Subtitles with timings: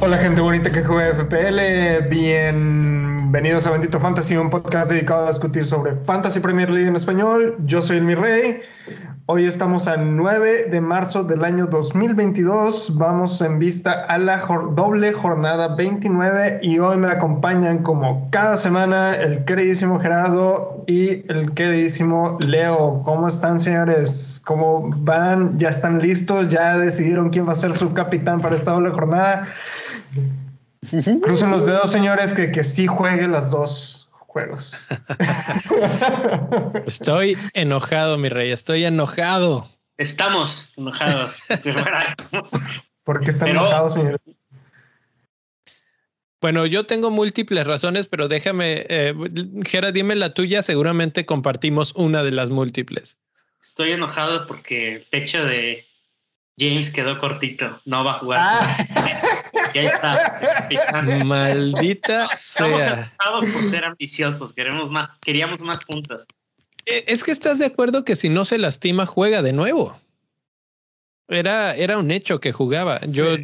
[0.00, 5.64] Hola gente bonita que juega FPL, bienvenidos a Bendito Fantasy, un podcast dedicado a discutir
[5.64, 7.56] sobre Fantasy Premier League en español.
[7.64, 8.60] Yo soy el Mi Rey,
[9.26, 15.12] hoy estamos a 9 de marzo del año 2022, vamos en vista a la doble
[15.12, 22.36] jornada 29 y hoy me acompañan como cada semana el queridísimo Gerardo y el queridísimo
[22.40, 23.02] Leo.
[23.04, 24.42] ¿Cómo están señores?
[24.44, 25.58] ¿Cómo van?
[25.58, 26.48] ¿Ya están listos?
[26.48, 29.46] ¿Ya decidieron quién va a ser su capitán para esta doble jornada?
[31.22, 34.03] Crucen los dedos, señores, que, que sí juegue las dos
[34.34, 34.74] juegos.
[36.86, 39.70] Estoy enojado, mi rey, estoy enojado.
[39.96, 41.44] Estamos enojados.
[43.04, 44.34] ¿Por qué están enojados, señores?
[46.40, 49.14] Bueno, yo tengo múltiples razones, pero déjame, eh,
[49.64, 53.16] Gera, dime la tuya, seguramente compartimos una de las múltiples.
[53.62, 55.86] Estoy enojado porque el techo de
[56.58, 58.40] James quedó cortito, no va a jugar.
[58.42, 58.76] Ah.
[59.74, 60.68] Ya está.
[61.24, 63.12] Maldita Estamos sea.
[63.52, 66.22] por ser ambiciosos, queremos más, queríamos más puntos.
[66.86, 69.98] Eh, es que estás de acuerdo que si no se lastima, juega de nuevo.
[71.26, 73.00] Era, era un hecho que jugaba.
[73.08, 73.36] Yo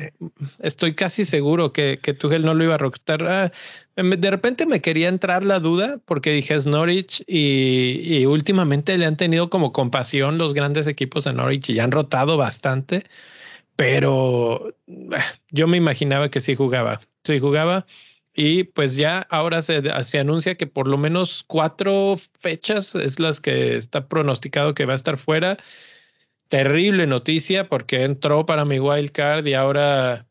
[0.62, 3.22] estoy casi seguro que, que Tuchel no lo iba a rotar.
[3.22, 3.52] Ah,
[3.96, 9.06] de repente me quería entrar la duda porque dije es Norwich y, y, últimamente le
[9.06, 13.04] han tenido como compasión los grandes equipos de Norwich y han rotado bastante
[13.80, 15.18] pero eh,
[15.50, 17.86] yo me imaginaba que sí jugaba, sí jugaba.
[18.34, 23.40] Y pues ya ahora se, se, anuncia que por lo menos cuatro fechas es las
[23.40, 25.56] que está pronosticado que va a estar fuera.
[26.48, 30.26] Terrible noticia porque entró para mi wild card y ahora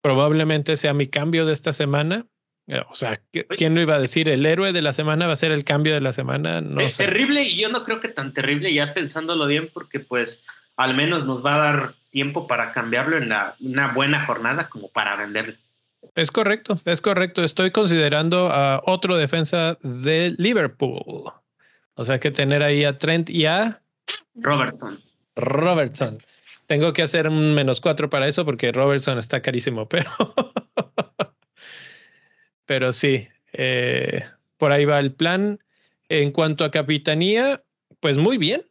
[0.00, 2.24] probablemente sea mi cambio de esta semana.
[2.68, 3.20] Eh, o sea,
[3.58, 4.30] ¿quién lo iba a decir?
[4.30, 6.62] El héroe de la semana va a ser el cambio de la semana.
[6.62, 10.46] No es terrible y yo no creo que tan terrible ya pensándolo bien porque pues
[10.76, 14.88] al menos nos va a dar tiempo para cambiarlo en la, una buena jornada como
[14.88, 15.56] para venderlo.
[16.14, 17.42] Es correcto, es correcto.
[17.42, 21.32] Estoy considerando a otro defensa de Liverpool.
[21.94, 23.82] O sea que tener ahí a Trent y a
[24.36, 25.02] Robertson.
[25.34, 26.18] Robertson.
[26.68, 30.10] Tengo que hacer un menos cuatro para eso porque Robertson está carísimo, pero,
[32.64, 34.24] pero sí, eh,
[34.56, 35.58] por ahí va el plan.
[36.08, 37.64] En cuanto a capitanía,
[37.98, 38.62] pues muy bien.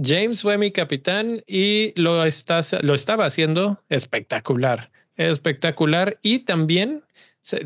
[0.00, 6.18] James fue mi capitán y lo, lo estaba haciendo espectacular, espectacular.
[6.22, 7.02] Y también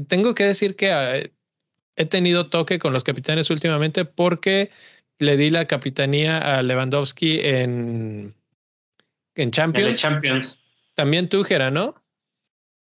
[0.08, 1.20] tengo que decir que ah,
[1.96, 4.70] he tenido toque con los capitanes últimamente porque
[5.18, 8.34] le di la capitanía a Lewandowski en,
[9.34, 10.00] en Champions.
[10.00, 10.58] Champions.
[10.94, 12.02] También tú, Gera, ¿no?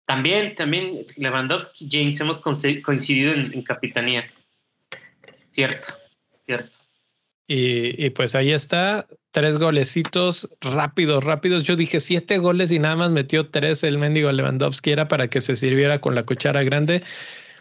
[0.06, 4.26] También, también Lewandowski, James, hemos coincidido en, capitanía.
[5.50, 5.88] Cierto,
[6.44, 6.78] cierto.
[7.48, 11.64] Y, y, pues ahí está, tres golecitos rápidos, rápidos.
[11.64, 14.92] Yo dije siete goles y nada más metió tres el mendigo Lewandowski.
[14.92, 17.02] Era para que se sirviera con la cuchara grande.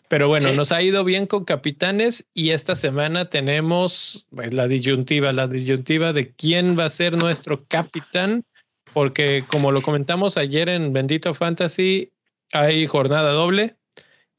[0.08, 5.34] Pero bueno, nos ha ido bien con capitanes y esta semana tenemos pues, la disyuntiva,
[5.34, 8.46] la disyuntiva de quién va a ser nuestro capitán,
[8.94, 12.14] porque como lo comentamos ayer en Bendito Fantasy,
[12.54, 13.76] hay jornada doble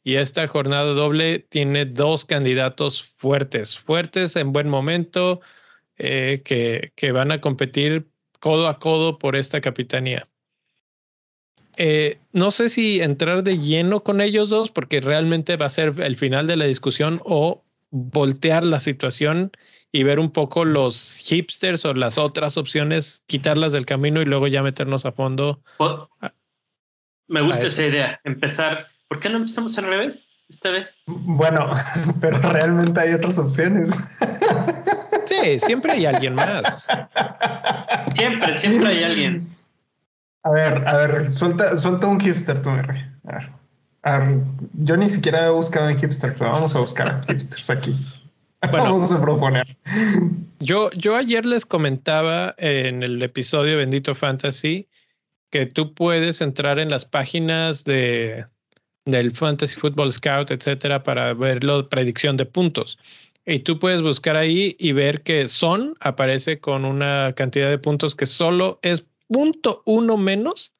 [0.02, 5.42] y esta jornada doble tiene dos candidatos fuertes, fuertes en buen momento,
[5.98, 8.06] eh, que, que, van a competir
[8.40, 10.28] codo a codo por esta capitanía.
[11.76, 15.94] Eh, no sé si entrar de lleno con ellos dos, porque realmente va a ser
[16.00, 19.52] el final de la discusión o voltear la situación
[19.92, 24.46] y ver un poco los hipsters o las otras opciones, quitarlas del camino y luego
[24.46, 25.62] ya meternos a fondo.
[27.28, 28.88] Me gusta esa idea, empezar.
[29.08, 30.98] ¿Por qué no empezamos al revés esta vez?
[31.06, 31.70] Bueno,
[32.20, 33.96] pero realmente hay otras opciones.
[35.24, 36.86] Sí, siempre hay alguien más.
[38.14, 39.48] Siempre, siempre hay alguien.
[40.42, 43.50] A ver, a ver, suelta, suelta un hipster tú, A ver,
[44.02, 44.38] a ver,
[44.74, 47.98] yo ni siquiera he buscado en hipster, pero vamos a buscar hipsters aquí.
[48.72, 49.76] vamos a proponer.
[50.60, 54.88] Yo, yo ayer les comentaba en el episodio Bendito Fantasy
[55.50, 58.46] que tú puedes entrar en las páginas de
[59.06, 62.98] del Fantasy Football Scout, etcétera, para ver la predicción de puntos.
[63.46, 68.14] Y tú puedes buscar ahí y ver que Son aparece con una cantidad de puntos
[68.14, 70.74] que solo es punto uno menos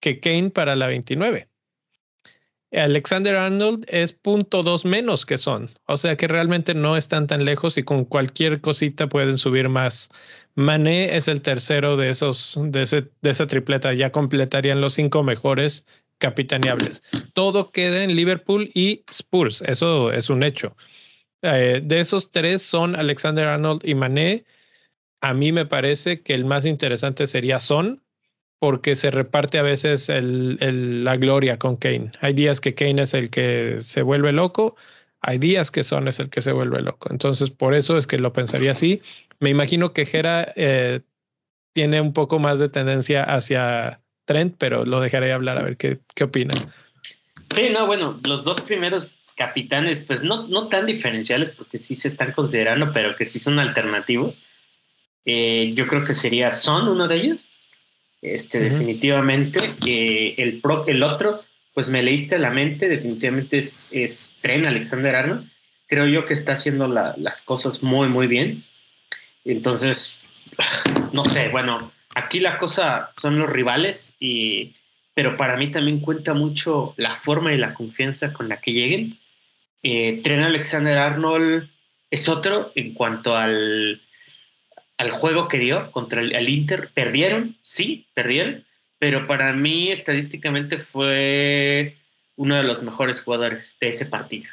[0.00, 1.50] que Kane para la 29.
[2.72, 5.70] Alexander Arnold es punto dos menos que Son.
[5.86, 10.08] O sea que realmente no están tan lejos y con cualquier cosita pueden subir más.
[10.54, 13.92] Mané es el tercero de esos, de, ese, de esa tripleta.
[13.92, 15.84] Ya completarían los cinco mejores
[16.20, 17.02] capitaneables.
[17.32, 19.62] Todo queda en Liverpool y Spurs.
[19.62, 20.76] Eso es un hecho.
[21.42, 24.44] Eh, de esos tres son Alexander Arnold y Mané.
[25.20, 28.02] A mí me parece que el más interesante sería Son,
[28.60, 32.12] porque se reparte a veces la gloria con Kane.
[32.20, 34.76] Hay días que Kane es el que se vuelve loco,
[35.22, 37.08] hay días que Son es el que se vuelve loco.
[37.10, 39.00] Entonces, por eso es que lo pensaría así.
[39.40, 41.00] Me imagino que Jera eh,
[41.74, 43.99] tiene un poco más de tendencia hacia
[44.30, 46.54] Trent, pero lo dejaré hablar a ver qué, qué opina.
[47.52, 52.08] Sí, no, bueno, los dos primeros capitanes, pues no, no tan diferenciales porque sí se
[52.08, 54.36] están considerando, pero que sí son alternativos.
[55.24, 57.38] Eh, yo creo que sería Son uno de ellos.
[58.22, 59.58] Este, definitivamente.
[59.84, 61.42] Eh, el, pro, el otro,
[61.74, 65.50] pues me leíste la mente, definitivamente es, es Tren Alexander Arnold.
[65.88, 68.62] Creo yo que está haciendo las cosas muy, muy bien.
[69.44, 70.20] Entonces,
[71.12, 74.74] no sé, bueno, aquí la cosa son los rivales, y,
[75.14, 79.18] pero para mí también cuenta mucho la forma y la confianza con la que lleguen.
[79.82, 81.68] Eh, Tren Alexander Arnold
[82.10, 84.00] es otro en cuanto al,
[84.98, 86.90] al juego que dio contra el, Inter.
[86.92, 88.66] Perdieron, sí, perdieron,
[88.98, 91.96] pero para mí estadísticamente fue
[92.36, 94.50] uno de los mejores jugadores de ese partido.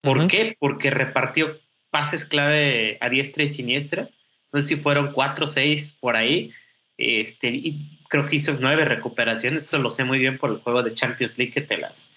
[0.00, 0.56] ¿Por qué?
[0.58, 1.58] Porque repartió
[1.90, 4.08] pases clave a diestra y siniestra.
[4.52, 6.52] No sé si fueron cuatro o seis por ahí.
[6.98, 9.64] Este, y creo que hizo nueve recuperaciones.
[9.64, 12.10] Eso lo sé muy bien por el juego de Champions League que te las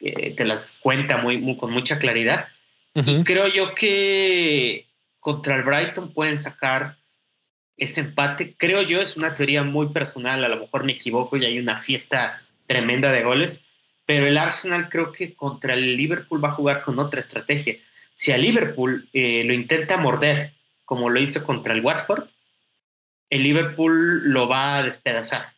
[0.00, 2.48] eh, te las cuenta muy, con mucha claridad.
[2.94, 4.86] Y creo yo que
[5.18, 6.96] contra el Brighton pueden sacar
[7.76, 8.54] ese empate.
[8.56, 11.78] Creo yo, es una teoría muy personal, a lo mejor me equivoco y hay una
[11.78, 13.62] fiesta tremenda de goles,
[14.06, 17.76] pero el Arsenal creo que contra el Liverpool va a jugar con otra estrategia.
[18.14, 20.52] Si a Liverpool eh, lo intenta morder,
[20.84, 22.28] como lo hizo contra el Watford,
[23.34, 25.54] el Liverpool lo va a despedazar.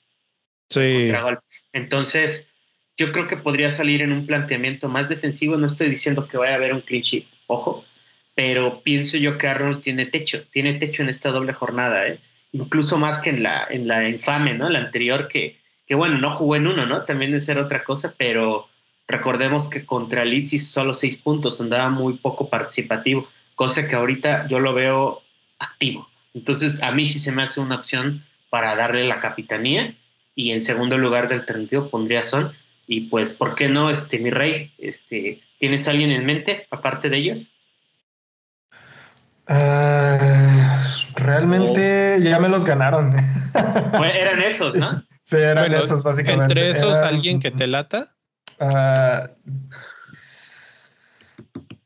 [0.71, 1.13] Sí.
[1.75, 2.49] Entonces,
[2.97, 5.59] yo creo que podría salir en un planteamiento más defensivo.
[5.59, 7.85] No estoy diciendo que vaya a haber un clean sheet, ojo,
[8.35, 12.19] pero pienso yo que Arnold tiene techo, tiene techo en esta doble jornada, ¿eh?
[12.53, 14.71] incluso más que en la, en la infame, ¿no?
[14.71, 17.05] La anterior que, que, bueno, no jugó en uno, ¿no?
[17.05, 18.71] También de ser otra cosa, pero
[19.07, 24.49] recordemos que contra Leeds hizo solo seis puntos, andaba muy poco participativo, cosa que ahorita
[24.49, 25.23] yo lo veo
[25.59, 26.09] activo.
[26.37, 29.97] Entonces, a mí sí se me hace una opción para darle la capitanía
[30.35, 32.53] y en segundo lugar del alternativo pondría Son
[32.87, 34.71] y pues, ¿por qué no, este, mi rey?
[34.77, 37.51] Este, ¿Tienes alguien en mente aparte de ellos?
[39.49, 40.85] Ah,
[41.15, 43.17] realmente ya me los ganaron.
[43.97, 45.03] Pues eran esos, ¿no?
[45.23, 46.53] sí, eran esos básicamente.
[46.53, 48.15] ¿Entre esos alguien que te lata?
[48.61, 49.29] Uh,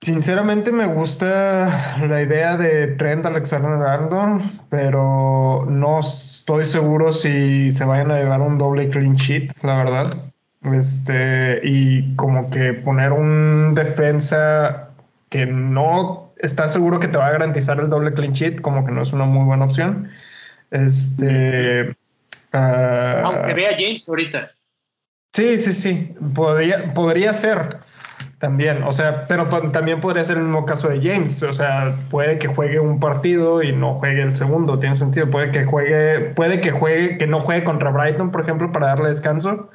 [0.01, 7.85] sinceramente me gusta la idea de Trent Alexander Arnold, pero no estoy seguro si se
[7.85, 10.33] vayan a llevar un doble clean sheet, la verdad.
[10.63, 14.91] Este, y como que poner un defensa
[15.29, 18.93] que no está seguro que te va a garantizar el doble clean sheet, como que
[18.93, 20.11] no es una muy buena opción.
[20.71, 21.91] Este.
[22.53, 24.51] Uh, Aunque vea James ahorita.
[25.33, 26.15] Sí, sí, sí.
[26.35, 27.79] Podría, podría ser
[28.41, 28.83] también.
[28.83, 31.41] O sea, pero también podría ser el mismo caso de James.
[31.45, 34.81] O sea, puede que juegue un partido y no juegue el segundo.
[34.81, 35.31] Tiene sentido.
[35.31, 39.11] Puede que juegue, puede que juegue, que no juegue contra Brighton, por ejemplo, para darle
[39.11, 39.71] descanso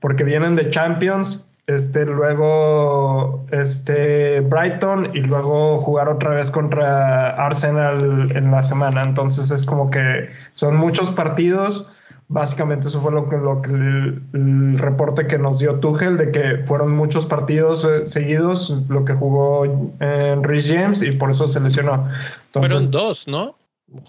[0.00, 8.30] porque vienen de Champions, este, luego este, Brighton y luego jugar otra vez contra Arsenal
[8.34, 9.02] en la semana.
[9.02, 11.88] Entonces es como que son muchos partidos.
[12.28, 16.64] Básicamente eso fue lo que, lo que el, reporte que nos dio Tuchel de que
[16.64, 21.46] fueron muchos partidos eh, seguidos lo que jugó en eh, Rhys James y por eso
[21.46, 22.08] se lesionó.
[22.52, 23.56] fueron dos, ¿no?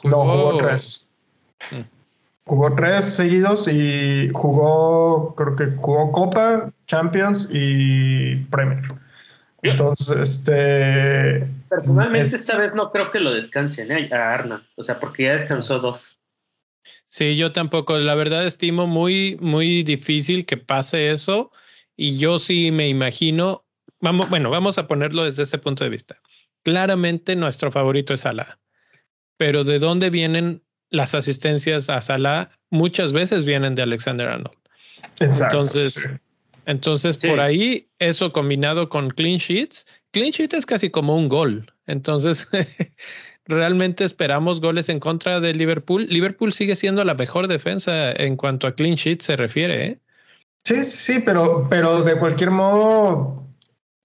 [0.03, 1.07] No, jugó tres.
[1.71, 1.81] Mm.
[2.45, 8.83] Jugó tres seguidos y jugó, creo que jugó Copa, Champions y Premier.
[9.61, 11.47] Entonces, este.
[11.69, 14.09] Personalmente, esta vez no creo que lo descansen ¿eh?
[14.11, 16.16] a Arna, o sea, porque ya descansó dos.
[17.09, 17.97] Sí, yo tampoco.
[17.97, 21.51] La verdad, estimo muy, muy difícil que pase eso.
[21.95, 23.65] Y yo sí me imagino.
[23.99, 26.21] Vamos, bueno, vamos a ponerlo desde este punto de vista.
[26.63, 28.59] Claramente, nuestro favorito es Salah.
[29.37, 34.57] Pero ¿de dónde vienen las asistencias a Salah muchas veces vienen de Alexander Arnold.
[35.19, 36.09] entonces,
[36.65, 41.71] entonces por ahí, eso combinado con clean sheets, clean sheet es casi como un gol.
[41.87, 42.47] Entonces,
[43.47, 46.07] realmente esperamos goles en contra de Liverpool.
[46.09, 49.85] Liverpool sigue siendo la mejor defensa en cuanto a clean sheet se refiere.
[49.85, 49.99] ¿eh?
[50.63, 53.47] Sí, sí, pero, pero de cualquier modo,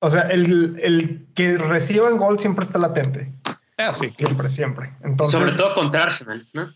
[0.01, 3.33] o sea, el, el que reciba gol siempre está latente.
[3.79, 4.13] Ah, sí.
[4.17, 4.93] Siempre, siempre.
[5.29, 6.73] sobre todo contra Arsenal, ¿no?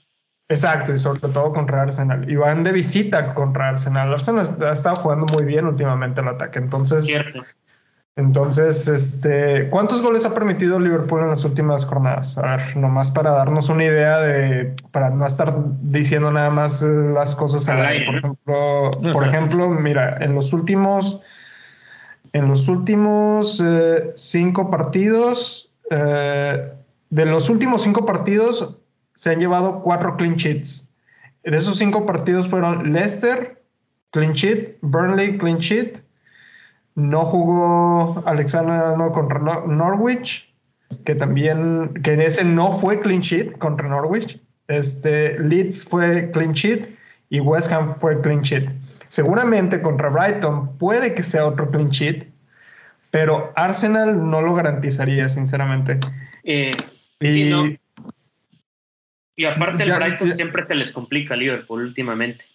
[0.49, 2.30] Exacto, y sobre todo contra Arsenal.
[2.30, 4.12] Y van de visita contra Arsenal.
[4.12, 6.58] Arsenal ha estado jugando muy bien últimamente el ataque.
[6.58, 7.06] Entonces,
[8.16, 12.38] Entonces, este, ¿cuántos goles ha permitido Liverpool en las últimas jornadas?
[12.38, 16.87] A ver, nomás para darnos una idea de, para no estar diciendo nada más eh,
[16.87, 18.06] las cosas al aire.
[18.06, 21.20] Por ejemplo, por ejemplo, mira, en los últimos,
[22.32, 26.73] en los últimos eh, cinco partidos, eh,
[27.11, 28.78] de los últimos cinco partidos
[29.14, 30.88] se han llevado cuatro clean sheets.
[31.44, 33.62] De esos cinco partidos fueron Leicester,
[34.11, 36.05] clean sheet, Burnley, clean sheet,
[36.96, 40.52] no jugó Alexander no, contra Norwich,
[41.04, 44.40] que también, que en ese no fue clean sheet contra Norwich.
[44.66, 46.88] Este, Leeds fue clean sheet
[47.28, 48.68] y West Ham fue clean sheet.
[49.08, 52.28] Seguramente contra Brighton puede que sea otro clean sheet,
[53.10, 56.00] pero Arsenal no lo garantizaría, sinceramente.
[56.44, 56.72] Eh,
[57.20, 57.78] y,
[59.36, 62.46] y aparte el Brighton siempre se les complica a Liverpool últimamente.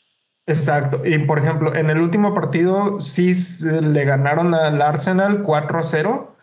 [0.51, 1.01] Exacto.
[1.05, 3.34] Y por ejemplo, en el último partido sí
[3.81, 6.36] le ganaron al Arsenal 4 a 0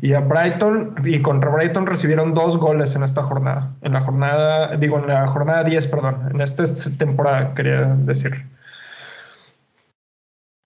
[0.00, 3.74] y a Brighton y contra Brighton recibieron dos goles en esta jornada.
[3.82, 6.28] En la jornada, digo, en la jornada 10, perdón.
[6.30, 6.64] En esta
[6.96, 8.46] temporada, quería decir.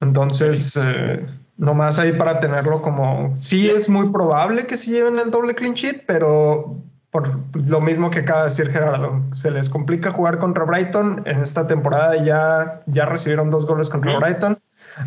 [0.00, 1.26] Entonces, eh,
[1.56, 3.34] nomás ahí para tenerlo como.
[3.36, 6.76] Sí, es muy probable que se lleven el doble clean sheet, pero
[7.10, 11.22] por lo mismo que acaba de decir Gerardo, se les complica jugar contra Brighton.
[11.26, 14.58] En esta temporada ya, ya recibieron dos goles contra Brighton.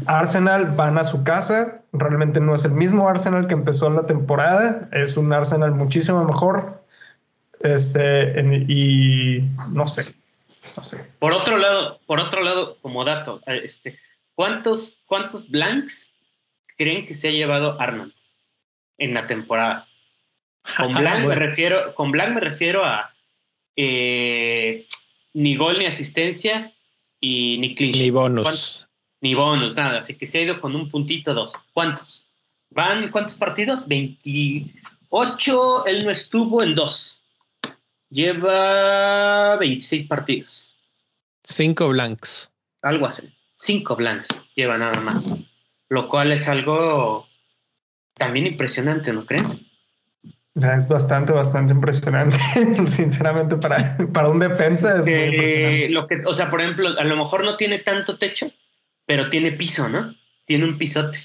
[0.06, 1.82] Arsenal van a su casa.
[1.94, 4.90] Realmente no es el mismo Arsenal que empezó la temporada.
[4.92, 6.84] Es un Arsenal muchísimo mejor.
[7.62, 10.16] Este, y no sé.
[10.76, 11.06] No sé.
[11.20, 13.98] Por otro lado, por otro lado, como dato, este,
[14.36, 16.12] ¿cuántos, cuántos blanks
[16.78, 18.14] creen que se ha llevado Arnold
[18.98, 19.88] en la temporada?
[20.78, 23.14] Con Blanc, me, refiero, con Blanc me refiero a
[23.76, 24.88] eh,
[25.34, 26.74] ni gol ni asistencia
[27.20, 27.98] y ni clinch.
[27.98, 28.88] Ni bonus.
[29.22, 30.00] Ni bonus, nada.
[30.00, 31.54] Así que se ha ido con un puntito, dos.
[31.74, 32.28] ¿Cuántos?
[32.70, 33.88] ¿Van cuántos partidos?
[33.88, 35.86] 28.
[35.86, 37.22] Él no estuvo en dos.
[38.10, 40.78] Lleva 26 partidos.
[41.44, 42.52] Cinco blanks.
[42.82, 43.30] Algo así.
[43.56, 45.24] Cinco blanks lleva nada más.
[45.90, 47.28] Lo cual es algo
[48.14, 49.66] también impresionante, ¿no creen?
[50.56, 52.38] Es bastante, bastante impresionante.
[52.88, 55.90] Sinceramente, para, para un defensa es muy impresionante.
[55.90, 58.52] Lo que, o sea, por ejemplo, a lo mejor no tiene tanto techo,
[59.06, 60.16] pero tiene piso, ¿no?
[60.46, 61.18] Tiene un pisote.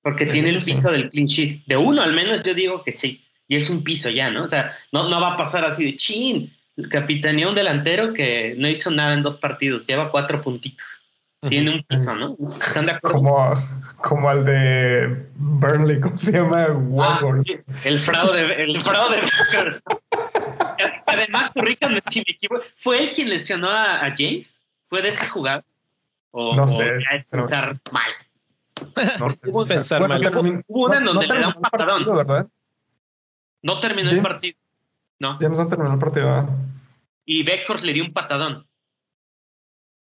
[0.00, 1.64] Porque tiene el piso del clean sheet.
[1.66, 3.24] De uno, al menos, yo digo que sí.
[3.48, 4.44] Y es un piso ya, ¿no?
[4.44, 6.56] O sea, no, no va a pasar así de chin.
[6.88, 11.02] Capitaneó un delantero que no hizo nada en dos partidos, lleva cuatro puntitos.
[11.48, 12.36] Tiene un piso, ¿no?
[12.48, 13.16] ¿Están de acuerdo?
[13.16, 13.54] Como,
[13.96, 16.66] como al de Burnley, ¿cómo se llama?
[17.00, 17.20] Ah,
[17.84, 19.16] el fraude, el fraude
[21.06, 24.62] Además, corríjame si me equivoco, ¿fue él quien lesionó a, James?
[24.88, 25.64] ¿Fue de esa jugada?
[26.30, 26.98] O, no sé.
[27.14, 28.10] es pensar mal.
[29.18, 29.48] No sé.
[29.66, 30.24] pensar mal.
[30.66, 32.04] Hubo una en donde le da un patadón.
[32.04, 32.46] ¿verdad?
[33.62, 34.56] No terminó el partido.
[35.18, 35.38] No.
[35.40, 36.48] James no terminó el partido.
[37.24, 38.66] Y Beckhorst le dio un patadón.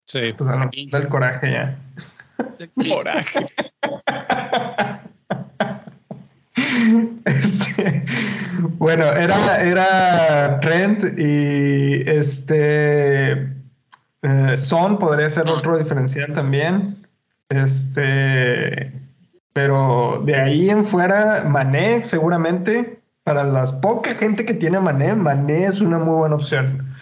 [0.06, 0.34] Sí.
[0.38, 1.78] Pues da el coraje ya.
[2.96, 3.48] coraje.
[7.26, 8.06] Este,
[8.78, 13.32] bueno, era, era Trent y este
[14.22, 16.98] eh, Son podría ser otro diferencial también.
[17.50, 18.92] Este,
[19.54, 25.66] pero de ahí en fuera, Mané seguramente, para las poca gente que tiene Mané, Mané
[25.66, 26.93] es una muy buena opción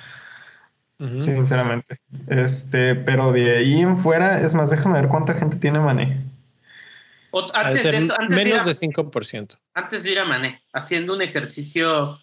[1.20, 2.00] sinceramente.
[2.28, 6.24] Este, pero de ahí en fuera, es más, déjame ver cuánta gente tiene Mané.
[7.54, 9.58] antes de eso, menos de, 5%.
[9.74, 12.20] Antes de ir a Mané, haciendo un ejercicio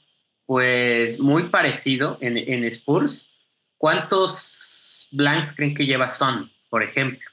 [0.46, 3.30] pues muy parecido en, en Spurs,
[3.76, 7.28] ¿cuántos blanks creen que lleva Son, por ejemplo?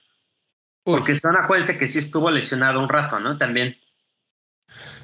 [0.83, 3.37] Porque Son, acuérdense que sí estuvo lesionado un rato, ¿no?
[3.37, 3.77] También.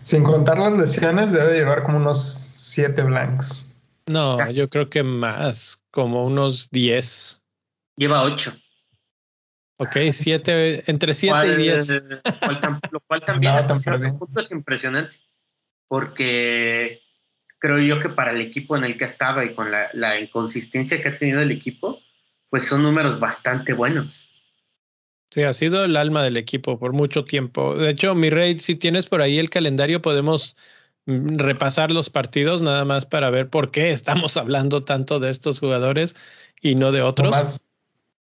[0.01, 3.71] Sin contar las lesiones, debe llevar como unos 7 blanks.
[4.08, 7.43] No, yo creo que más, como unos 10.
[7.98, 8.53] Lleva 8.
[9.77, 12.03] Ok, 7, entre 7 y 10.
[12.91, 13.55] Lo cual también
[14.38, 15.17] es impresionante,
[15.88, 17.01] porque
[17.58, 20.20] creo yo que para el equipo en el que ha estado y con la, la
[20.20, 22.00] inconsistencia que ha tenido el equipo,
[22.50, 24.27] pues son números bastante buenos.
[25.31, 27.75] Sí, ha sido el alma del equipo por mucho tiempo.
[27.75, 30.58] De hecho, mi rey, si tienes por ahí el calendario, podemos
[31.38, 36.15] repasar los partidos nada más para ver por qué estamos hablando tanto de estos jugadores
[36.62, 37.65] y no de otros.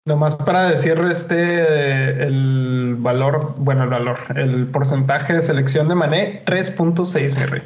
[0.06, 6.44] Nomás, para decir este el valor, bueno, el valor, el porcentaje de selección de Mané,
[6.46, 7.62] 3.6, mi rey.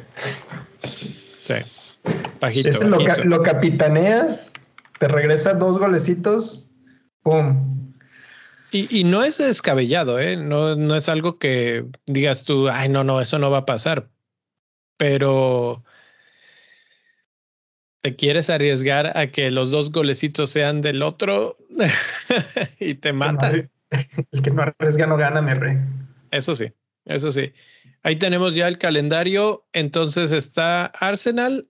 [0.79, 1.53] Sí.
[2.39, 4.53] Bajito, Lo, lo, capitaneas,
[4.97, 6.71] te regresa dos golecitos,
[7.21, 7.71] ¡pum!
[8.73, 10.37] Y, no es descabellado, ¿eh?
[10.37, 14.09] No, no es algo que digas tú, ay, no, no, eso no va a pasar.
[15.01, 15.83] Pero
[18.01, 21.57] te quieres arriesgar a que los dos golecitos sean del otro
[22.79, 23.49] y te mata.
[23.49, 25.79] El que no arriesga no gana, mi rey.
[26.29, 26.71] Eso sí,
[27.05, 27.51] eso sí.
[28.03, 29.65] Ahí tenemos ya el calendario.
[29.73, 31.67] Entonces está Arsenal,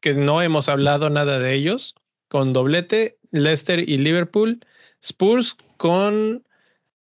[0.00, 1.94] que no hemos hablado nada de ellos,
[2.28, 4.60] con doblete, Leicester y Liverpool,
[5.00, 6.46] Spurs con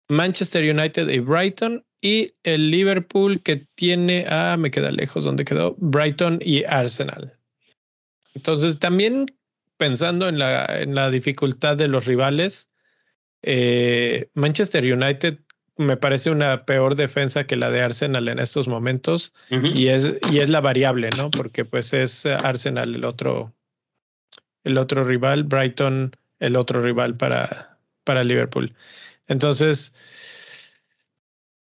[0.08, 5.76] Manchester United y Brighton, y el Liverpool que tiene, ah, me queda lejos donde quedó,
[5.80, 7.34] Brighton y Arsenal.
[8.34, 9.26] Entonces, también
[9.78, 12.70] pensando en la, en la dificultad de los rivales,
[13.42, 15.40] eh, Manchester United
[15.78, 20.40] me parece una peor defensa que la de Arsenal en estos momentos y, es, y
[20.40, 21.30] es la variable, ¿no?
[21.30, 23.54] Porque pues es Arsenal el otro,
[24.64, 28.74] el otro rival, Brighton el otro rival para, para Liverpool.
[29.28, 29.94] Entonces,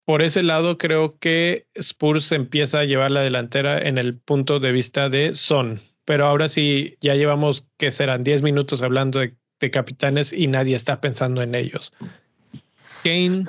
[0.08, 4.72] por ese lado creo que Spurs empieza a llevar la delantera en el punto de
[4.72, 5.82] vista de Son.
[6.06, 10.78] Pero ahora sí, ya llevamos que serán 10 minutos hablando de, de capitanes y nadie
[10.78, 11.92] está pensando en ellos.
[13.04, 13.44] Kane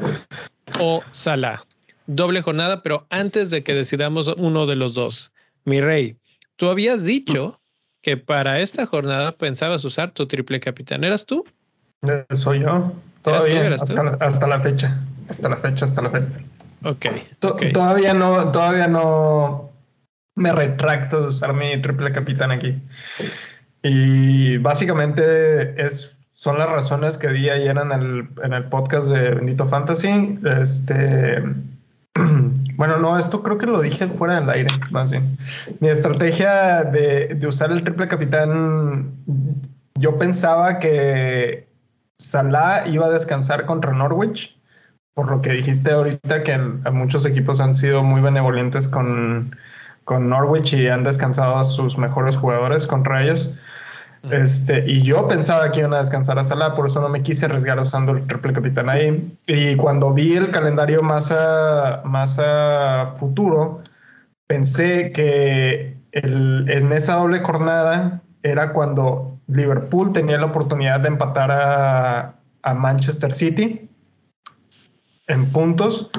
[0.81, 1.63] o Salah.
[2.09, 5.33] Doble jornada, pero antes de que decidamos uno de los dos,
[5.65, 6.17] mi rey,
[6.57, 7.61] tú habías dicho
[8.03, 11.05] que para esta jornada pensabas usar tu triple capitán.
[11.05, 11.45] ¿Eras tú?
[12.33, 12.93] Soy yo.
[13.23, 14.99] Todavía, hasta, La, hasta, la, fecha.
[15.29, 16.41] Hasta la fecha, hasta la fecha.
[16.85, 17.07] Ok.
[17.73, 19.71] Todavía no, todavía no
[20.35, 22.81] me retracto de usar mi triple capitán aquí.
[23.83, 29.35] Y básicamente es son las razones que di ayer en el, en el podcast de
[29.35, 30.39] Bendito Fantasy.
[30.61, 31.43] Este,
[32.77, 35.37] bueno, no, esto creo que lo dije fuera del aire, más bien.
[35.81, 39.11] Mi estrategia de, de usar el triple capitán,
[39.97, 41.67] yo pensaba que
[42.19, 44.57] Salah iba a descansar contra Norwich,
[45.19, 46.57] por lo que dijiste ahorita que
[46.93, 49.57] muchos equipos han sido muy benevolentes con,
[50.05, 53.51] con Norwich y han descansado a sus mejores jugadores contra ellos.
[54.31, 57.47] Este, y yo pensaba que iban a descansar a Salah, por eso no me quise
[57.47, 59.37] arriesgar usando el triple capitán ahí.
[59.49, 63.83] Y cuando vi el calendario más a, más a futuro,
[64.47, 71.51] pensé que el, en esa doble jornada era cuando Liverpool tenía la oportunidad de empatar
[71.51, 73.88] a, a Manchester City
[75.29, 76.11] en puntos.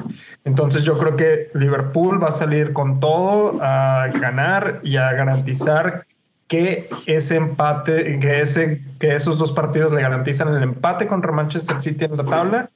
[0.44, 6.06] Entonces yo creo que Liverpool va a salir con todo a ganar y a garantizar
[6.48, 11.78] que ese empate, que, ese, que esos dos partidos le garantizan el empate contra Manchester
[11.78, 12.70] City en la tabla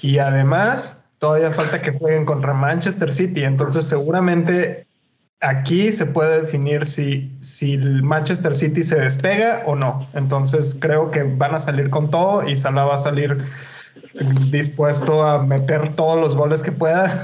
[0.00, 4.86] y además todavía falta que jueguen contra Manchester City, entonces seguramente
[5.40, 10.08] aquí se puede definir si, si Manchester City se despega o no.
[10.14, 13.44] Entonces creo que van a salir con todo y Salah va a salir
[14.50, 17.22] dispuesto a meter todos los goles que pueda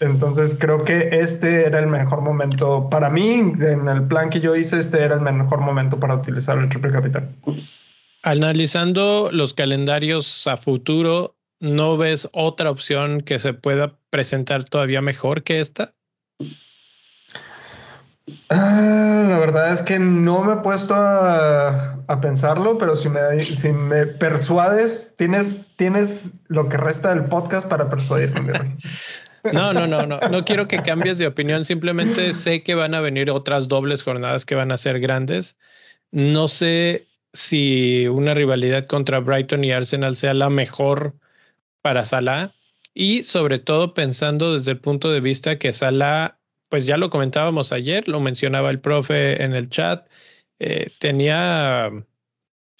[0.00, 4.54] Entonces creo que este era el mejor momento para mí, en el plan que yo
[4.54, 7.28] hice, este era el mejor momento para utilizar el triple capital.
[8.22, 15.42] Analizando los calendarios a futuro, ¿no ves otra opción que se pueda presentar todavía mejor
[15.42, 15.94] que esta?
[18.50, 23.72] Ah, la verdad es que no me he puesto a, pensarlo, pero si me, si
[23.72, 28.76] me persuades, tienes, tienes lo que resta del podcast para persuadirme.
[29.52, 30.18] No, no, no, no.
[30.18, 31.64] No quiero que cambies de opinión.
[31.64, 35.56] Simplemente sé que van a venir otras dobles jornadas que van a ser grandes.
[36.10, 41.14] No sé si una rivalidad contra Brighton y Arsenal sea la mejor
[41.82, 42.52] para Salah.
[42.94, 46.37] Y sobre todo pensando desde el punto de vista que Salah,
[46.68, 50.08] pues ya lo comentábamos ayer, lo mencionaba el profe en el chat,
[50.58, 51.90] eh, tenía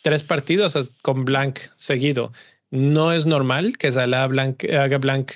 [0.03, 2.33] tres partidos con blank seguido.
[2.71, 5.33] No es normal que Salah haga blank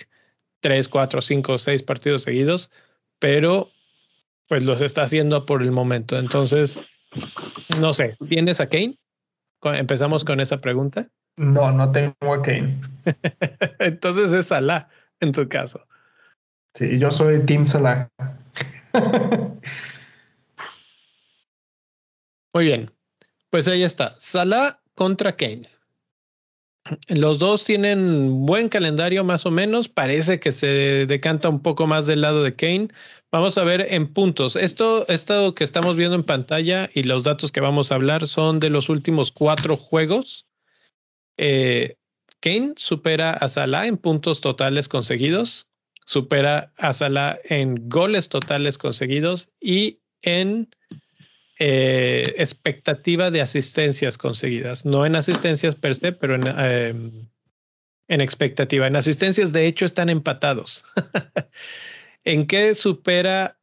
[0.60, 2.70] tres, cuatro, cinco, seis partidos seguidos,
[3.18, 3.70] pero
[4.48, 6.18] pues los está haciendo por el momento.
[6.18, 6.78] Entonces,
[7.80, 8.98] no sé, ¿tienes a Kane?
[9.62, 11.08] Empezamos con esa pregunta.
[11.36, 12.78] No, no tengo a Kane.
[13.78, 14.88] Entonces es Salah
[15.20, 15.86] en tu caso.
[16.74, 18.08] Sí, yo soy Team Salah.
[22.54, 22.90] Muy bien.
[23.50, 24.14] Pues ahí está.
[24.18, 25.68] Salah contra Kane.
[27.08, 29.88] Los dos tienen buen calendario más o menos.
[29.88, 32.88] Parece que se decanta un poco más del lado de Kane.
[33.30, 34.56] Vamos a ver en puntos.
[34.56, 38.60] Esto, esto que estamos viendo en pantalla y los datos que vamos a hablar son
[38.60, 40.46] de los últimos cuatro juegos.
[41.38, 41.96] Eh,
[42.40, 45.68] Kane supera a Salah en puntos totales conseguidos,
[46.04, 50.68] supera a Salah en goles totales conseguidos y en
[51.58, 57.28] eh, expectativa de asistencias conseguidas, no en asistencias per se, pero en, em,
[58.08, 58.86] en expectativa.
[58.86, 60.84] En asistencias, de hecho, están empatados.
[62.24, 63.58] ¿En qué supera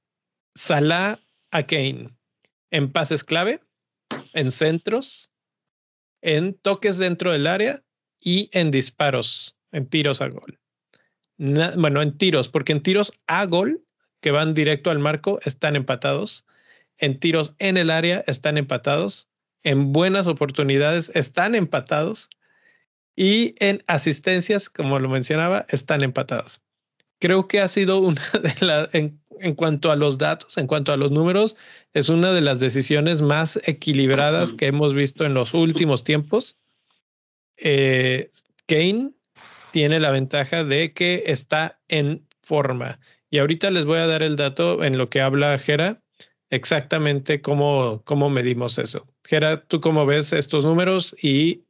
[0.55, 1.19] Salah
[1.51, 2.09] a Kane?
[2.71, 3.61] En pases clave,
[4.33, 5.31] en centros,
[6.21, 7.83] en toques dentro del área
[8.19, 10.59] y en disparos, en tiros a gol.
[11.39, 13.81] Bueno, en tiros, porque en tiros a gol,
[14.21, 16.45] que van directo al marco, están empatados.
[16.97, 19.27] En tiros en el área están empatados.
[19.63, 22.29] En buenas oportunidades están empatados.
[23.15, 26.61] Y en asistencias, como lo mencionaba, están empatados.
[27.19, 30.91] Creo que ha sido una de las, en, en cuanto a los datos, en cuanto
[30.91, 31.55] a los números,
[31.93, 36.57] es una de las decisiones más equilibradas que hemos visto en los últimos tiempos.
[37.57, 38.31] Eh,
[38.67, 39.11] Kane
[39.71, 42.99] tiene la ventaja de que está en forma.
[43.29, 46.01] Y ahorita les voy a dar el dato en lo que habla Jera,
[46.49, 49.07] exactamente cómo, cómo medimos eso.
[49.23, 51.65] Jera, ¿tú cómo ves estos números y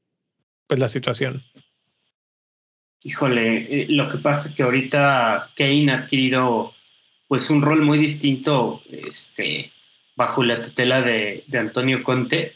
[0.67, 1.43] pues la situación?
[3.03, 6.73] Híjole, eh, lo que pasa es que ahorita Kane ha adquirido
[7.27, 9.71] pues un rol muy distinto este,
[10.15, 12.55] bajo la tutela de, Antonio Conte.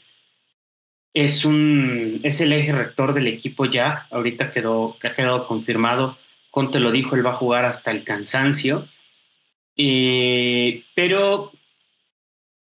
[1.13, 6.17] Es, un, es el eje rector del equipo ya, ahorita quedó, ha quedado confirmado.
[6.49, 8.88] Conte lo dijo, él va a jugar hasta el cansancio.
[9.76, 11.52] Eh, pero,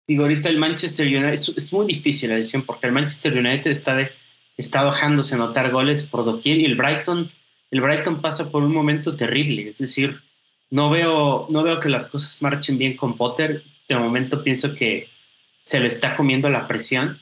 [0.06, 4.10] digo, ahorita el Manchester United es, muy difícil la decisión porque el Manchester United está,
[4.56, 7.30] está dejándose notar goles por doquier y el Brighton,
[7.70, 9.68] el Brighton pasa por un momento terrible.
[9.68, 10.20] Es decir,
[10.70, 13.62] no veo, no veo que las cosas marchen bien con Potter.
[13.88, 15.08] De momento pienso que
[15.62, 17.20] se le está comiendo la presión.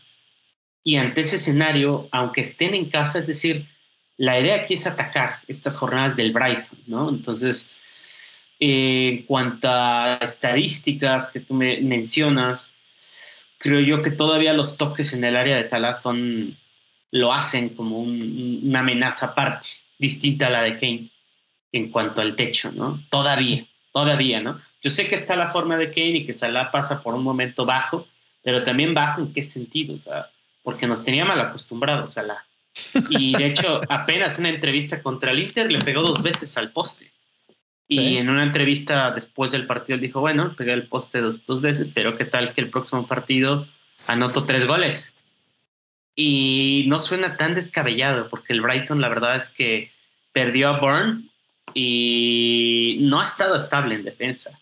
[0.84, 3.66] Y ante ese escenario, aunque estén en casa, es decir,
[4.18, 7.08] la idea aquí es atacar estas jornadas del Brighton, ¿no?
[7.08, 12.72] Entonces, en cuanto a estadísticas que tú me mencionas,
[13.58, 16.56] creo yo que todavía los toques en el área de Salah son,
[17.10, 19.68] lo hacen como una amenaza aparte,
[19.98, 21.10] distinta a la de Kane
[21.72, 23.02] en cuanto al techo, ¿no?
[23.08, 24.60] Todavía, todavía, ¿no?
[24.82, 27.64] Yo sé que está la forma de Kane y que Salah pasa por un momento
[27.64, 28.06] bajo,
[28.42, 30.30] pero también bajo en qué sentido, o sea,
[30.64, 32.44] porque nos tenía mal acostumbrados Salah.
[33.10, 37.12] Y de hecho, apenas una entrevista contra el Inter le pegó dos veces al poste.
[37.86, 41.60] Y en una entrevista después del partido él dijo, bueno, pegué el poste dos, dos,
[41.60, 43.68] veces, pero qué tal que el próximo partido
[44.06, 45.14] anoto tres goles.
[46.16, 49.92] Y no suena tan descabellado, porque el Brighton la verdad es que
[50.32, 51.30] perdió a Burn
[51.74, 54.58] y no ha estado estable en defensa.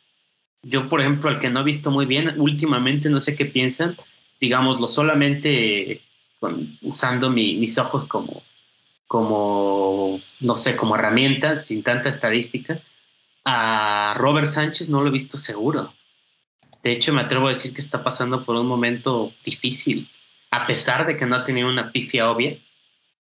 [0.62, 3.96] Yo, por ejemplo, el que no he visto muy bien últimamente, no sé qué piensan,
[4.42, 6.02] digámoslo, solamente
[6.82, 8.42] usando mis ojos como,
[9.06, 12.80] como, no sé, como herramienta, sin tanta estadística,
[13.44, 15.94] a Robert Sánchez no lo he visto seguro.
[16.82, 20.10] De hecho, me atrevo a decir que está pasando por un momento difícil.
[20.50, 22.58] A pesar de que no ha tenido una pifia obvia,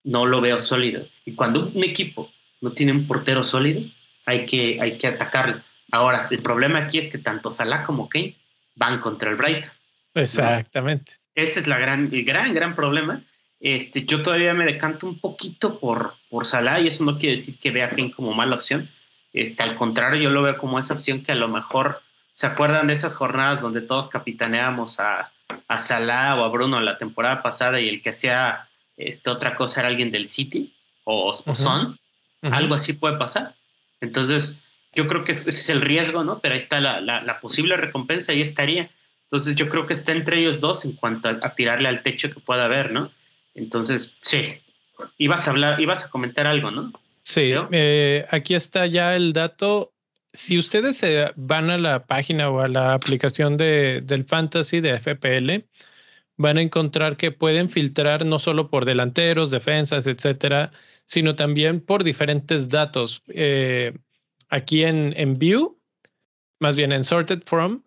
[0.04, 1.08] no lo veo sólido.
[1.24, 3.82] Y cuando un equipo no tiene un portero sólido,
[4.26, 5.62] hay que, hay que atacarlo.
[5.92, 8.36] Ahora, el problema aquí es que tanto Salah como Kane
[8.76, 9.85] van contra el Brighton.
[10.16, 11.14] Exactamente.
[11.36, 13.24] Ese es la gran, el gran, gran problema.
[13.60, 17.60] Este, yo todavía me decanto un poquito por, por Salah y eso no quiere decir
[17.60, 18.90] que vea a Kane como mala opción.
[19.34, 22.02] Este, al contrario, yo lo veo como esa opción que a lo mejor
[22.34, 25.32] se acuerdan de esas jornadas donde todos capitaneábamos a,
[25.68, 29.82] a Salah o a Bruno la temporada pasada y el que hacía este, otra cosa
[29.82, 30.74] era alguien del City
[31.04, 32.00] o, Son.
[32.42, 33.56] Algo así puede pasar.
[34.02, 34.62] Entonces,
[34.94, 36.40] yo creo que ese es el riesgo, ¿no?
[36.40, 38.90] Pero ahí está la, la, posible recompensa, ahí estaría.
[39.36, 42.40] Entonces, yo creo que está entre ellos dos en cuanto a, tirarle al techo que
[42.40, 43.12] pueda haber, ¿no?
[43.54, 44.62] Entonces, sí.
[45.18, 46.94] Ibas a hablar, ibas a comentar algo, ¿no?
[47.22, 49.92] Sí, eh, aquí está ya el dato.
[50.32, 54.98] Si ustedes se van a la página o a la aplicación de, del Fantasy de
[54.98, 55.66] FPL,
[56.38, 60.72] van a encontrar que pueden filtrar no solo por delanteros, defensas, etcétera,
[61.04, 63.22] sino también por diferentes datos.
[63.28, 63.98] Eh,
[64.48, 65.78] aquí en, en View,
[66.62, 67.82] más bien en Sorted From,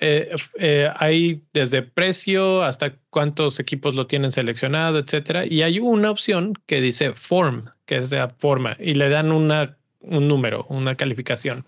[0.00, 5.46] eh, eh, hay desde precio hasta cuántos equipos lo tienen seleccionado, etcétera.
[5.46, 9.76] Y hay una opción que dice Form, que es de forma, y le dan una,
[10.00, 11.64] un número, una calificación.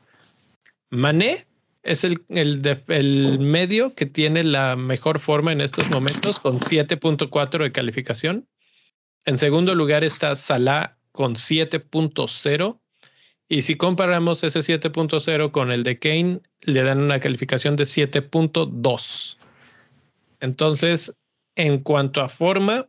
[0.90, 1.46] Mané
[1.82, 7.62] es el, el, el, medio que tiene la mejor forma en estos momentos con 7.4
[7.62, 8.48] de calificación.
[9.24, 12.80] En segundo lugar está Salah con 7.0.
[13.48, 19.38] Y si comparamos ese 7.0 con el de Kane, le dan una calificación de 7.2.
[20.40, 21.14] Entonces,
[21.54, 22.86] en cuanto a forma,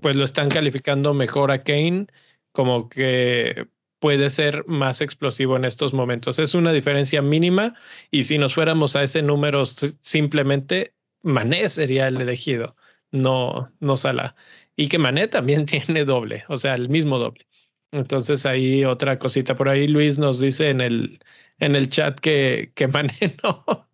[0.00, 2.06] pues lo están calificando mejor a Kane,
[2.52, 3.66] como que
[3.98, 6.38] puede ser más explosivo en estos momentos.
[6.38, 7.74] Es una diferencia mínima
[8.10, 12.76] y si nos fuéramos a ese número simplemente, Mané sería el elegido,
[13.10, 14.34] no, no Salah
[14.76, 17.45] y que Mané también tiene doble, o sea, el mismo doble.
[17.92, 19.88] Entonces ahí otra cosita por ahí.
[19.88, 21.20] Luis nos dice en el,
[21.58, 22.88] en el chat que, que
[23.42, 23.88] no.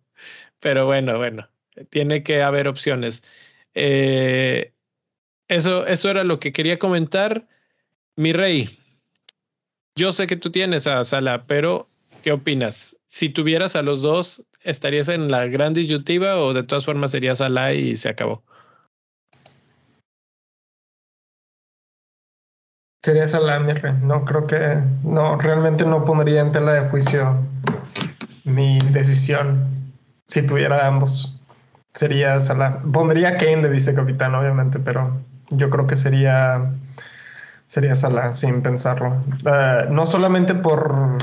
[0.59, 1.49] Pero bueno, bueno,
[1.89, 3.23] tiene que haber opciones.
[3.75, 4.73] Eh,
[5.47, 7.47] eso, eso era lo que quería comentar.
[8.15, 8.79] Mi rey,
[9.95, 11.87] yo sé que tú tienes a Sala, pero
[12.23, 12.97] ¿qué opinas?
[13.05, 17.35] Si tuvieras a los dos, ¿estarías en la gran disyuntiva o de todas formas sería
[17.35, 18.43] Salah y se acabó?
[23.03, 23.93] Sería Salah, mi rey.
[24.01, 27.35] No creo que, no, realmente no pondría en tela de juicio
[28.45, 29.67] mi decisión
[30.25, 31.37] si tuviera ambos.
[31.93, 32.79] Sería Salah.
[32.93, 36.71] Pondría Kane de vicecapitán, obviamente, pero yo creo que sería
[37.65, 39.21] sería Salah, sin pensarlo.
[39.45, 41.17] Uh, no solamente por.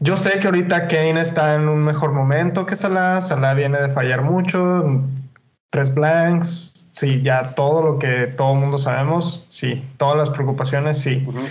[0.00, 3.22] Yo sé que ahorita Kane está en un mejor momento que Salah.
[3.22, 5.02] Salah viene de fallar mucho.
[5.70, 6.69] Tres blanks.
[6.92, 9.44] Sí, ya todo lo que todo el mundo sabemos.
[9.48, 11.24] Sí, todas las preocupaciones, sí.
[11.26, 11.48] Uh -huh.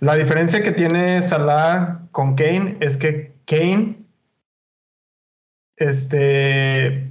[0.00, 4.02] La diferencia que tiene Salah con Kane es que Kane
[5.76, 7.10] este,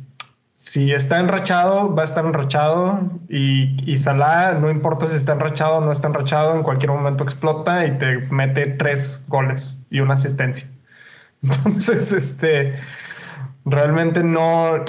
[0.53, 5.77] si está enrachado, va a estar enrachado y, y Salah, no importa si está enrachado
[5.77, 10.13] o no está enrachado, en cualquier momento explota y te mete tres goles y una
[10.13, 10.67] asistencia.
[11.43, 12.75] Entonces, este,
[13.65, 14.85] realmente no,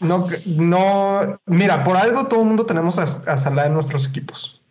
[0.00, 4.62] no, no, mira, por algo todo el mundo tenemos a, a en nuestros equipos.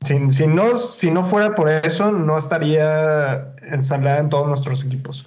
[0.00, 4.84] Si, si, no, si no fuera por eso, no estaría en Salah en todos nuestros
[4.84, 5.26] equipos.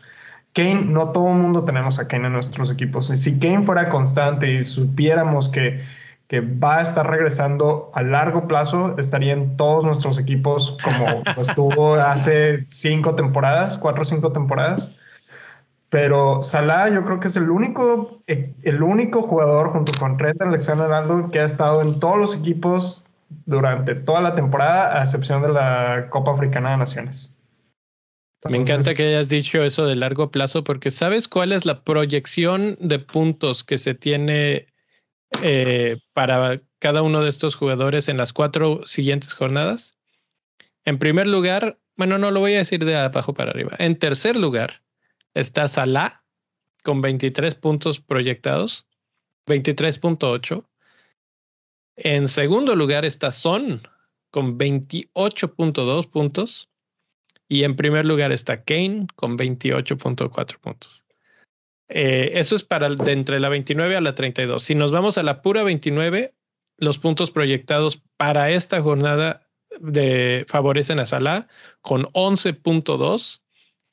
[0.54, 3.08] Kane, no todo el mundo tenemos a Kane en nuestros equipos.
[3.08, 5.82] Si Kane fuera constante y supiéramos que,
[6.28, 11.96] que va a estar regresando a largo plazo, estaría en todos nuestros equipos como estuvo
[11.96, 14.92] hace cinco temporadas, cuatro o cinco temporadas.
[15.90, 21.32] Pero Salah yo creo que es el único, el único jugador junto con Trent Alexander-Arnold
[21.32, 23.06] que ha estado en todos los equipos
[23.46, 27.36] durante toda la temporada, a excepción de la Copa Africana de Naciones.
[28.50, 32.78] Me encanta que hayas dicho eso de largo plazo porque ¿sabes cuál es la proyección
[32.80, 34.68] de puntos que se tiene
[35.42, 39.98] eh, para cada uno de estos jugadores en las cuatro siguientes jornadas?
[40.84, 43.76] En primer lugar, bueno, no lo voy a decir de abajo para arriba.
[43.80, 44.85] En tercer lugar
[45.36, 46.24] está Salah
[46.84, 48.88] con 23 puntos proyectados,
[49.48, 50.66] 23.8.
[51.98, 53.88] En segundo lugar está Son
[54.32, 56.70] con 28.2 puntos.
[57.48, 61.06] Y en primer lugar está Kane con 28.4 puntos.
[61.90, 64.64] Eh, eso es para de entre la 29 a la 32.
[64.64, 66.34] Si nos vamos a la pura 29,
[66.78, 69.48] los puntos proyectados para esta jornada
[69.80, 71.48] de, favorecen a Salah
[71.82, 73.42] con 11.2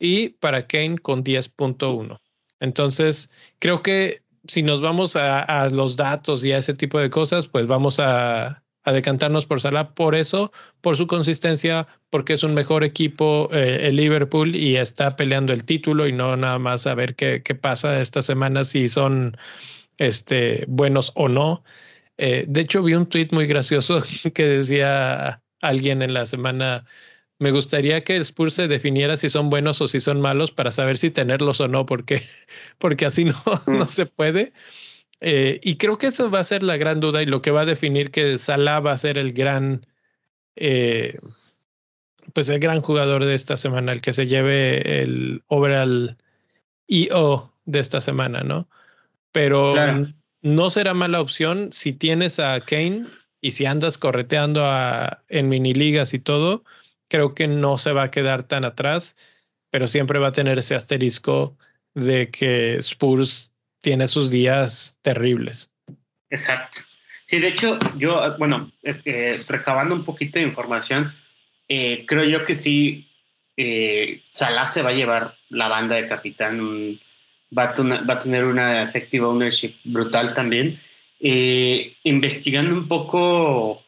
[0.03, 2.19] y para Kane con 10.1.
[2.59, 7.47] Entonces, creo que si nos vamos a, los datos y a ese tipo de cosas,
[7.47, 12.83] pues vamos a, decantarnos por Salah por eso, por su consistencia, porque es un mejor
[12.83, 17.15] equipo eh, el Liverpool y está peleando el título y no nada más a ver
[17.15, 19.37] qué, qué pasa esta semana si son
[19.99, 21.63] este, buenos o no.
[22.19, 24.01] Eh, de hecho, vi un tweet muy gracioso
[24.35, 26.85] que decía alguien en la semana,
[27.43, 30.71] me gustaría que el Spurs se definiera si son buenos o si son malos para
[30.71, 32.23] saber si tenerlos o no, porque,
[32.79, 33.35] porque así no,
[33.67, 34.53] no se puede.
[35.21, 37.63] Eh, y creo que eso va a ser la gran duda y lo que va
[37.63, 39.85] a definir que Salah va a ser el gran,
[40.55, 41.19] eh,
[42.33, 46.17] pues el gran jugador de esta semana, el que se lleve el overall
[46.87, 48.69] EO de esta semana, ¿no?
[49.33, 50.07] Pero claro.
[50.43, 53.07] no será mala opción si tienes a Kane
[53.41, 56.63] y si andas correteando a, en mini ligas y todo,
[57.13, 59.17] creo que no se va a quedar tan atrás,
[59.71, 61.59] pero siempre va a tener ese asterisco
[61.93, 65.71] de que Spurs tiene sus días terribles.
[66.31, 66.81] Exacto.
[67.27, 71.15] Sí, de hecho, yo, bueno, es, eh, recabando un poquito de información,
[71.69, 73.11] eh, creo yo que sí,
[73.59, 76.99] eh, Salah se va a llevar la banda de capitán, un,
[77.57, 80.81] va, a va, a tener una effective ownership brutal también.
[81.21, 83.82] Eh, investigando un poco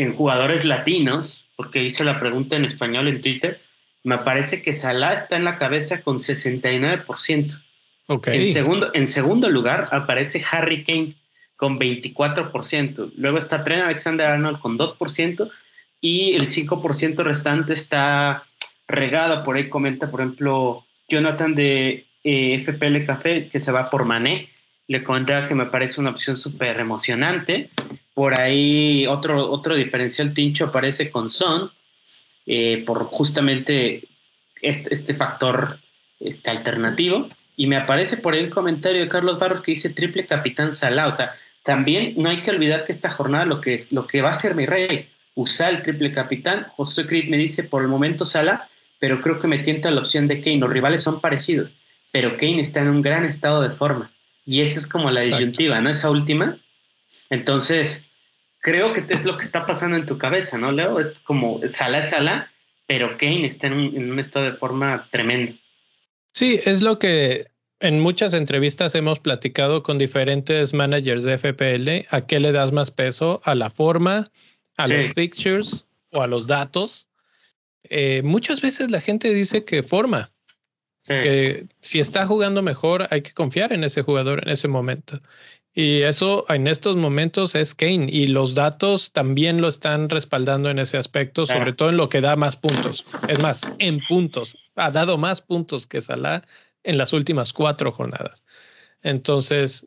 [0.00, 3.60] en jugadores latinos, porque hice la pregunta en español en Twitter,
[4.02, 7.62] me parece que Salah está en la cabeza con 69%.
[8.06, 8.46] Okay.
[8.46, 11.16] En, segundo, en segundo lugar aparece Harry Kane
[11.56, 13.12] con 24%.
[13.16, 15.50] Luego está Trent Alexander Arnold con 2%
[16.00, 18.44] y el 5% restante está
[18.88, 19.44] regado.
[19.44, 24.48] Por ahí comenta, por ejemplo, Jonathan de eh, FPL Café que se va por Mané.
[24.88, 27.68] Le comentaba que me parece una opción súper emocionante.
[28.14, 31.70] Por ahí otro, otro diferencial tincho aparece con Son
[32.46, 34.08] eh, por justamente
[34.60, 35.78] este, este factor
[36.20, 37.26] este alternativo.
[37.56, 41.08] Y me aparece por ahí un comentario de Carlos Barros que dice triple capitán Salah.
[41.08, 44.22] O sea, también no hay que olvidar que esta jornada lo que, es, lo que
[44.22, 46.68] va a ser mi rey, usar el triple capitán.
[46.76, 48.68] José Creed me dice, por el momento Sala,
[48.98, 50.58] pero creo que me tienta la opción de Kane.
[50.58, 51.74] Los rivales son parecidos,
[52.12, 54.10] pero Kane está en un gran estado de forma.
[54.46, 55.90] Y esa es como la disyuntiva, ¿no?
[55.90, 56.56] Esa última.
[57.30, 58.08] Entonces,
[58.60, 61.00] creo que es lo que está pasando en tu cabeza, ¿no, Leo?
[61.00, 62.52] Es como Sala Sala,
[62.86, 65.52] pero Kane está en un, en un estado de forma tremendo.
[66.32, 72.06] Sí, es lo que en muchas entrevistas hemos platicado con diferentes managers de FPL.
[72.14, 73.40] ¿A qué le das más peso?
[73.44, 74.26] ¿A la forma?
[74.76, 75.86] ¿A los pictures?
[76.12, 77.08] ¿O a los datos?
[77.84, 80.30] Eh, muchas veces la gente dice que forma.
[81.04, 85.18] Que si está jugando mejor, hay que confiar en ese jugador en ese momento.
[85.72, 90.80] Y eso en estos momentos es Kane y los datos también lo están respaldando en
[90.80, 93.04] ese aspecto, sobre todo en lo que da más puntos.
[93.28, 94.56] Es más, en puntos.
[94.74, 96.42] Ha dado más puntos que Salah
[96.82, 98.44] en las últimas cuatro jornadas.
[99.02, 99.86] Entonces,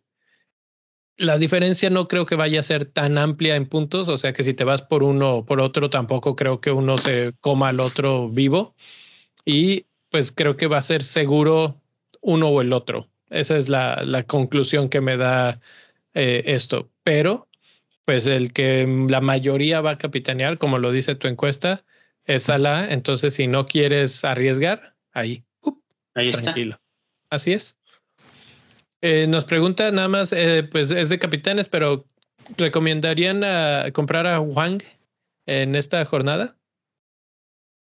[1.17, 4.43] la diferencia no creo que vaya a ser tan amplia en puntos, o sea que
[4.43, 7.80] si te vas por uno o por otro, tampoco creo que uno se coma al
[7.80, 8.76] otro vivo.
[9.46, 11.82] Y pues creo que va a ser seguro
[12.22, 13.10] uno o el otro.
[13.34, 15.60] Esa es la, la conclusión que me da
[16.13, 16.89] eh, esto.
[17.04, 17.48] Pero,
[18.06, 21.84] pues el que la mayoría va a capitanear, como lo dice tu encuesta,
[22.26, 22.91] es Salah.
[22.91, 25.43] Entonces, si no quieres arriesgar, ahí,
[26.15, 26.80] ahí tranquilo.
[27.30, 27.76] Así es.
[29.02, 32.06] Eh, nos pregunta nada más, eh, pues es de capitanes, pero
[32.56, 34.82] ¿recomendarían a comprar a Wang
[35.46, 36.56] en esta jornada?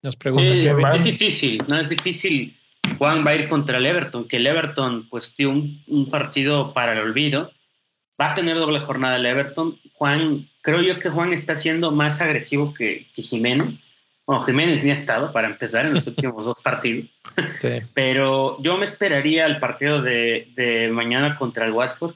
[0.02, 0.50] Nos pregunta.
[0.50, 2.58] Eh, es difícil, no es difícil.
[2.98, 6.94] Juan va a ir contra el Everton, que el Everton pues dio un, partido para
[6.94, 7.52] el olvido.
[8.20, 9.80] Va a tener doble jornada el Everton.
[9.94, 13.80] Juan, creo yo que Juan está siendo más agresivo que, que Jiménez
[14.32, 17.10] bueno, Jiménez ni ha estado para empezar en los últimos dos partidos.
[17.94, 22.16] Pero yo me esperaría al partido de, mañana contra el Watford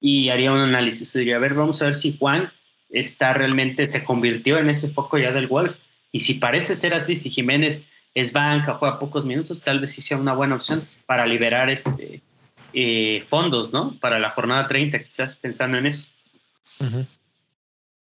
[0.00, 1.12] y haría un análisis.
[1.12, 2.52] Diría, a ver, vamos a ver si Juan
[2.88, 5.76] está realmente, se convirtió en ese foco ya del Wolf.
[6.12, 10.02] Y si parece ser así, si Jiménez es banca, juega pocos minutos, tal vez sí
[10.02, 12.22] sea una buena opción para liberar este
[12.72, 13.98] eh, fondos, ¿no?
[14.00, 16.08] Para la jornada 30, quizás pensando en eso.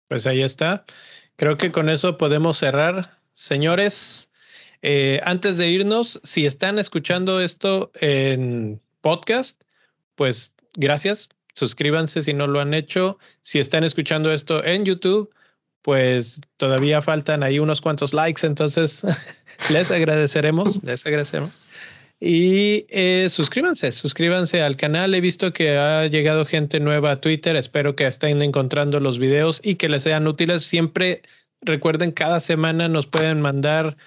[0.09, 0.85] Pues ahí está.
[1.37, 4.31] Creo que con eso podemos cerrar señores,
[4.81, 9.61] eh, antes de irnos, si están escuchando esto en podcast,
[10.15, 11.29] pues gracias.
[11.53, 13.19] Suscríbanse si no lo han hecho.
[13.43, 15.31] Si están escuchando esto en YouTube,
[15.85, 19.05] pues todavía faltan ahí unos cuantos likes, entonces
[19.71, 21.61] les agradeceremos, les agradecemos.
[22.21, 25.15] Y eh, suscríbanse, suscríbanse al canal.
[25.15, 27.55] He visto que ha llegado gente nueva a Twitter.
[27.55, 30.65] Espero que estén encontrando los videos y que les sean útiles.
[30.65, 31.21] Siempre
[31.61, 33.99] recuerden, cada semana nos pueden mandar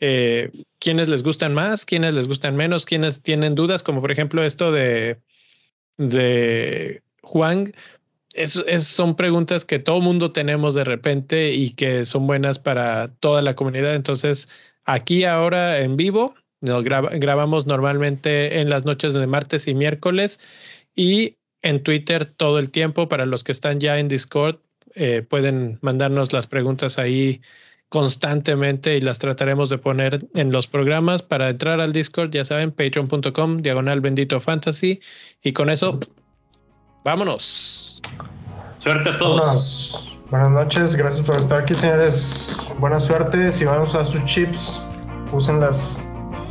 [0.00, 4.42] eh, quiénes les gustan más, quiénes les gustan menos, quiénes tienen dudas, como por ejemplo
[4.42, 5.18] esto de,
[5.98, 7.74] de Juan.
[8.36, 13.42] Es, son preguntas que todo mundo tenemos de repente y que son buenas para toda
[13.42, 13.94] la comunidad.
[13.94, 14.48] Entonces,
[14.84, 20.40] aquí ahora en vivo, nos grabamos normalmente en las noches de martes y miércoles
[20.94, 24.58] y en Twitter todo el tiempo para los que están ya en Discord
[24.94, 27.42] eh, pueden mandarnos las preguntas ahí
[27.88, 31.22] constantemente y las trataremos de poner en los programas.
[31.22, 35.00] Para entrar al Discord, ya saben, patreon.com, diagonal bendito fantasy.
[35.42, 36.00] Y con eso,
[37.06, 38.02] vámonos.
[38.78, 40.12] Suerte a todos.
[40.30, 42.68] Buenas, noches, gracias por estar aquí, señores.
[42.78, 43.50] Buena suerte.
[43.52, 44.84] Si van a usar sus chips,
[45.32, 46.02] úsenlas,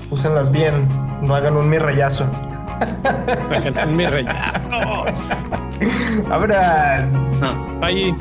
[0.09, 0.87] úsenlas bien.
[1.21, 2.25] No hagan un mirrayazo.
[3.51, 4.71] hagan un mirrayazo.
[6.31, 7.41] Abras.
[7.81, 8.15] Bye.